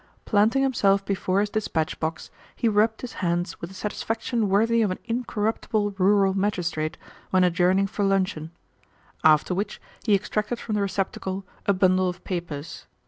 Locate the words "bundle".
11.73-12.09